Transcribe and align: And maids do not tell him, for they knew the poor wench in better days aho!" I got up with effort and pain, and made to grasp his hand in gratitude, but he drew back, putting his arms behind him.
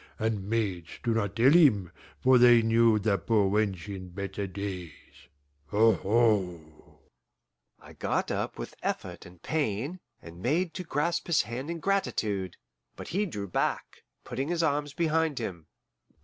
And 0.17 0.49
maids 0.49 0.89
do 1.03 1.13
not 1.13 1.35
tell 1.35 1.51
him, 1.51 1.91
for 2.23 2.39
they 2.39 2.63
knew 2.63 2.97
the 2.97 3.19
poor 3.19 3.51
wench 3.51 3.87
in 3.87 4.09
better 4.09 4.47
days 4.47 5.27
aho!" 5.71 6.59
I 7.79 7.93
got 7.93 8.31
up 8.31 8.57
with 8.57 8.73
effort 8.81 9.27
and 9.27 9.39
pain, 9.43 9.99
and 10.19 10.41
made 10.41 10.73
to 10.73 10.83
grasp 10.83 11.27
his 11.27 11.43
hand 11.43 11.69
in 11.69 11.79
gratitude, 11.79 12.57
but 12.95 13.09
he 13.09 13.27
drew 13.27 13.47
back, 13.47 14.01
putting 14.23 14.47
his 14.47 14.63
arms 14.63 14.95
behind 14.95 15.37
him. 15.37 15.67